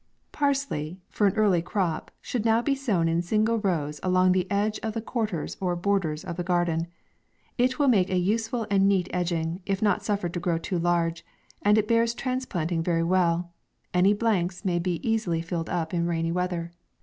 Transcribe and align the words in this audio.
PARSLEY, 0.31 0.97
for 1.09 1.27
an 1.27 1.35
early 1.35 1.61
crop, 1.61 2.09
should 2.21 2.43
now 2.43 2.59
be 2.63 2.73
sown 2.73 3.07
in 3.07 3.21
sin 3.21 3.45
gle 3.45 3.59
rows, 3.59 3.99
along 4.01 4.31
the 4.31 4.49
edge 4.49 4.79
of 4.79 4.93
the 4.93 4.99
quarters, 5.01 5.57
or 5.61 5.75
borders 5.75 6.23
of 6.25 6.37
the 6.37 6.43
garden. 6.43 6.87
It 7.59 7.77
will 7.77 7.87
make 7.87 8.09
an 8.09 8.17
use 8.23 8.47
ful 8.47 8.65
and 8.71 8.87
neat 8.89 9.09
edging, 9.13 9.61
if 9.63 9.79
not 9.79 10.03
suffered 10.03 10.33
to 10.33 10.39
grow 10.39 10.57
too 10.57 10.79
large, 10.79 11.23
and 11.61 11.77
as 11.77 11.83
it 11.83 11.87
bears 11.87 12.15
transplanting 12.15 12.81
very 12.81 13.03
well, 13.03 13.53
aftiy 13.93 14.17
blanks 14.17 14.65
may 14.65 14.79
be 14.79 15.07
easily 15.07 15.39
filled 15.43 15.69
up 15.69 15.93
in 15.93 16.07
rainy 16.07 16.31
weather. 16.31 16.71